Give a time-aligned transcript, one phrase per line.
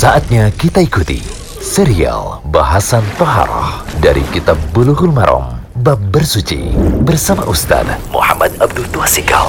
[0.00, 1.20] Saatnya kita ikuti
[1.60, 6.72] serial bahasan Toharoh dari Kitab Bulughul Maram Bab Bersuci
[7.04, 9.44] bersama Ustaz Muhammad Abdul Tuasikal.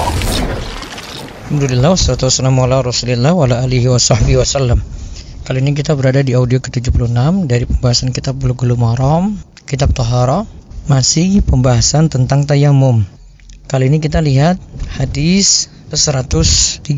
[1.47, 4.83] Alhamdulillah, wassalatu wassalamu ala rasulillah wa wasallam
[5.47, 10.43] Kali ini kita berada di audio ke-76 dari pembahasan kitab Bulughul Maram Kitab Tahara
[10.91, 13.07] Masih pembahasan tentang tayamum.
[13.71, 14.59] Kali ini kita lihat
[14.99, 16.91] hadis 133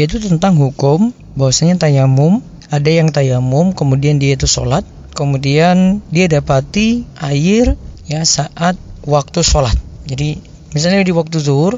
[0.00, 2.40] Yaitu tentang hukum bahwasanya tayamum
[2.72, 4.80] Ada yang tayamum kemudian dia itu sholat
[5.12, 7.76] Kemudian dia dapati air
[8.08, 9.76] ya saat waktu sholat.
[10.08, 10.40] Jadi
[10.72, 11.76] misalnya di waktu zuhur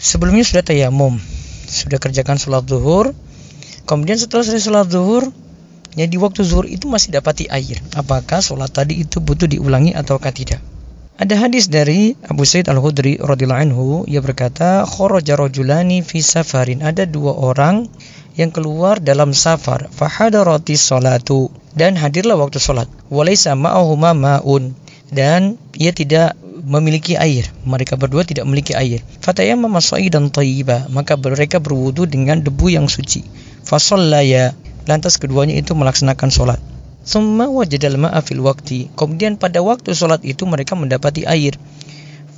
[0.00, 1.20] sebelumnya sudah tayamum
[1.68, 3.12] sudah kerjakan sholat zuhur
[3.84, 5.28] kemudian setelah selesai sholat zuhur
[5.92, 7.76] ya di waktu zuhur itu masih dapati air.
[7.92, 10.64] Apakah sholat tadi itu butuh diulangi ataukah tidak
[11.18, 17.10] ada hadis dari Abu Said Al-Khudri radhiyallahu anhu ia berkata kharaja rajulani fi safarin ada
[17.10, 17.90] dua orang
[18.38, 24.78] yang keluar dalam safar fahadarati salatu dan hadirlah waktu sholat walaysa ma'ahuma ma'un
[25.10, 27.48] dan ia tidak memiliki air.
[27.64, 29.00] Mereka berdua tidak memiliki air.
[29.24, 29.80] Fatayammama
[30.12, 33.24] dan thayyiba, maka mereka berwudu dengan debu yang suci.
[33.64, 34.52] Fasallaya,
[34.84, 36.60] lantas keduanya itu melaksanakan sholat.
[37.08, 38.92] Summa wajadal ma'a fil waqti.
[38.92, 41.56] Kemudian pada waktu sholat itu mereka mendapati air.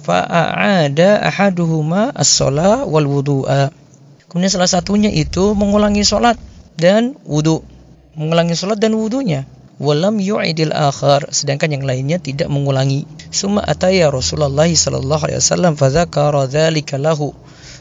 [0.06, 3.74] Fa'ada ahaduhuma as-sholah wal wudu'a.
[4.30, 6.38] Kemudian salah satunya itu mengulangi sholat
[6.78, 7.66] dan wudu.
[8.14, 9.42] Mengulangi sholat dan wudunya
[9.80, 16.44] walam yu'idil akhar sedangkan yang lainnya tidak mengulangi summa ataya Rasulullah sallallahu alaihi wasallam fadzakara
[16.44, 17.32] dzalika lahu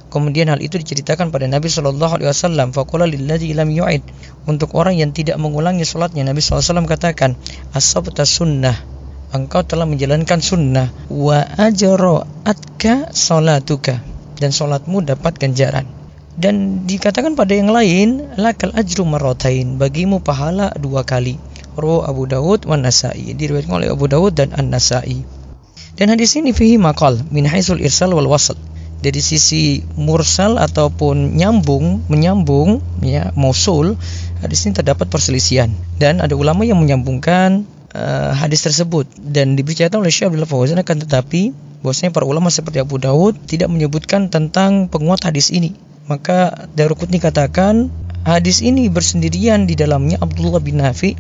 [0.10, 4.04] kemudian hal itu diceritakan pada Nabi sallallahu alaihi wasallam faqala lilladzi lam yu'id.
[4.50, 7.32] Untuk orang yang tidak mengulangi salatnya Nabi sallallahu alaihi wasallam katakan
[7.72, 8.78] asabta sunnah.
[9.30, 10.90] Engkau telah menjalankan sunnah.
[11.08, 11.46] Wa
[12.44, 14.02] atka salatuka.
[14.40, 16.00] Dan salatmu dapat ganjaran
[16.40, 19.76] dan dikatakan pada yang lain lakal ajru marratain.
[19.76, 21.36] Bagimu pahala dua kali.
[21.76, 23.36] Rawu Abu Dawud wa Nasai.
[23.36, 25.20] Diriwayatkan oleh Abu Dawud dan An-Nasai.
[26.00, 28.56] Dan hadis ini fihi maqal min haisul irsal wal wasl.
[29.00, 33.96] Dari sisi mursal ataupun nyambung, menyambung, ya, mausul,
[34.44, 35.72] hadis ini terdapat perselisihan.
[35.96, 37.64] Dan ada ulama yang menyambungkan
[37.96, 42.84] uh, hadis tersebut dan diberitakan oleh Syekh Abdullah Fauzan akan tetapi bahwasanya para ulama seperti
[42.84, 45.76] Abu Dawud tidak menyebutkan tentang penguat hadis ini.
[46.10, 47.88] Maka Daruqutni katakan
[48.26, 51.16] hadis ini bersendirian di dalamnya Abdullah bin Nafi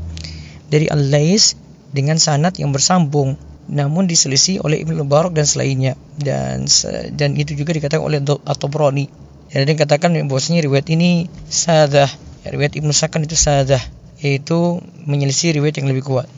[0.67, 1.55] dari Al-Lais
[1.89, 3.39] dengan sanad yang bersambung
[3.69, 6.65] namun diselisih oleh Ibnu Mubarak dan selainnya dan
[7.13, 9.05] dan itu juga dikatakan oleh At-Tabrani.
[9.49, 12.09] Ya, dan dikatakan bahwasanya riwayat ini sadah,
[12.45, 13.81] ya, riwayat Ibnu Sakan itu sadah,
[14.21, 14.77] yaitu
[15.09, 16.29] menyelisih riwayat yang lebih kuat.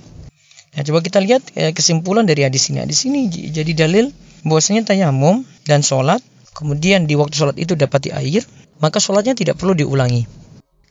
[0.72, 2.80] Nah, coba kita lihat eh, kesimpulan dari hadis ini.
[2.80, 4.16] Hadis ini jadi dalil
[4.48, 6.24] bahwasanya tayamum dan sholat,
[6.56, 8.48] kemudian di waktu sholat itu dapati air,
[8.80, 10.24] maka sholatnya tidak perlu diulangi.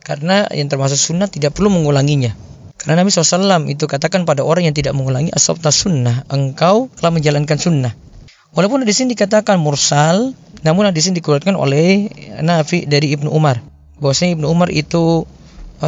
[0.05, 2.37] Karena yang termasuk sunnah tidak perlu mengulanginya.
[2.81, 7.61] Karena Nabi SAW itu katakan pada orang yang tidak mengulangi asabta sunnah, engkau telah menjalankan
[7.61, 7.93] sunnah.
[8.57, 10.33] Walaupun di sini dikatakan mursal,
[10.65, 12.09] namun di sini dikeluarkan oleh
[12.41, 13.61] Nafi dari Ibnu Umar.
[14.01, 15.29] Bahwasanya Ibnu Umar itu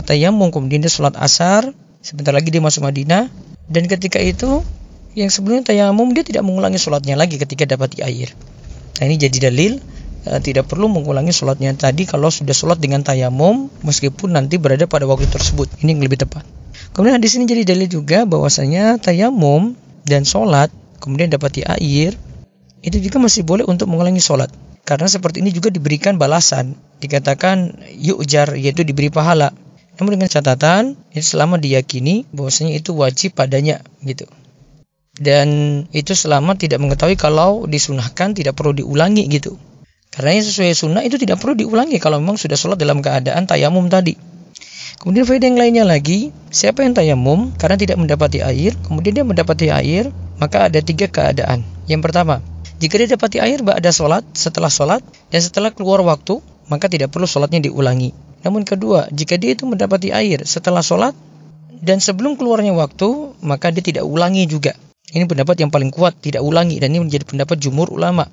[0.05, 1.73] tayamum kemudian dia sholat asar,
[2.05, 3.33] sebentar lagi dia masuk Madinah,
[3.73, 4.61] dan ketika itu
[5.17, 8.37] yang sebelumnya tayamum dia tidak mengulangi sholatnya lagi ketika dapat air.
[9.01, 9.81] Nah ini jadi dalil
[10.27, 11.75] uh, tidak perlu mengulangi sholatnya.
[11.75, 15.71] Tadi kalau sudah sholat dengan tayamum meskipun nanti berada pada waktu tersebut.
[15.83, 16.47] Ini yang lebih tepat.
[16.93, 19.73] Kemudian di sini jadi dalil juga bahwasanya tayamum
[20.05, 20.69] dan sholat
[21.01, 22.15] kemudian dapati air
[22.83, 24.51] itu juga masih boleh untuk mengulangi sholat.
[24.83, 26.75] Karena seperti ini juga diberikan balasan.
[26.99, 29.55] Dikatakan yujar yaitu diberi pahala.
[29.99, 34.27] Namun dengan catatan itu selama diyakini bahwasanya itu wajib padanya gitu.
[35.13, 39.55] Dan itu selama tidak mengetahui kalau disunahkan tidak perlu diulangi gitu
[40.13, 44.33] karena sesuai sunnah itu tidak perlu diulangi kalau memang sudah sholat dalam keadaan tayamum tadi
[45.03, 49.67] Kemudian faedah yang lainnya lagi, siapa yang tayamum karena tidak mendapati air, kemudian dia mendapati
[49.67, 51.67] air, maka ada tiga keadaan.
[51.91, 52.39] Yang pertama,
[52.79, 55.03] jika dia dapati air ada sholat, setelah sholat,
[55.35, 56.39] dan setelah keluar waktu,
[56.71, 58.15] maka tidak perlu sholatnya diulangi.
[58.47, 61.19] Namun kedua, jika dia itu mendapati air setelah sholat,
[61.83, 64.79] dan sebelum keluarnya waktu, maka dia tidak ulangi juga.
[65.11, 68.31] Ini pendapat yang paling kuat, tidak ulangi, dan ini menjadi pendapat jumur ulama.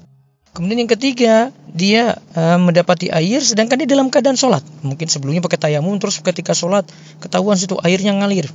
[0.59, 4.59] Kemudian yang ketiga, dia uh, mendapati air sedangkan dia dalam keadaan sholat.
[4.83, 6.83] Mungkin sebelumnya pakai tayamum terus ketika sholat
[7.23, 8.51] ketahuan situ airnya ngalir.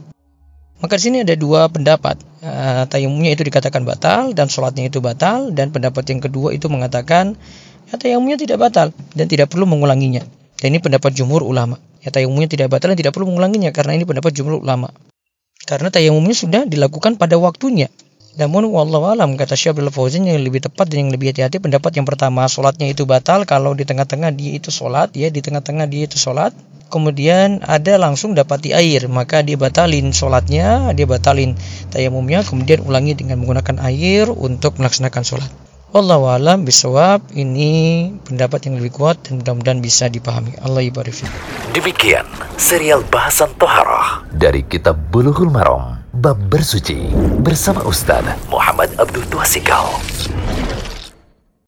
[0.84, 2.20] Maka di sini ada dua pendapat.
[2.44, 7.40] Uh, tayamumnya itu dikatakan batal dan sholatnya itu batal dan pendapat yang kedua itu mengatakan
[7.88, 10.28] ya, tayamumnya tidak batal dan tidak perlu mengulanginya.
[10.60, 11.80] Dan ini pendapat jumhur ulama.
[12.04, 14.92] Ya tayamumnya tidak batal dan tidak perlu mengulanginya karena ini pendapat jumhur ulama.
[15.64, 17.88] Karena tayamumnya sudah dilakukan pada waktunya.
[18.34, 21.94] Namun wallahu alam kata Syekh Abdul Fauzan yang lebih tepat dan yang lebih hati-hati pendapat
[21.94, 23.46] yang pertama sholatnya itu batal.
[23.46, 26.50] Kalau di tengah-tengah dia itu sholat ya di tengah-tengah dia itu sholat
[26.90, 31.58] kemudian ada langsung dapati air maka dia batalin sholatnya dia batalin
[31.90, 35.50] tayamumnya kemudian ulangi dengan menggunakan air untuk melaksanakan sholat.
[35.94, 40.58] Wallahu alam bisawab ini pendapat yang lebih kuat dan mudah-mudahan bisa dipahami.
[40.58, 41.14] Allah ibarik
[41.70, 42.26] Demikian
[42.58, 47.10] serial bahasan Toharah dari kitab Bulughul Maram Bab Bersuci
[47.42, 49.98] bersama Ustaz Muhammad Abdul Tuasikal.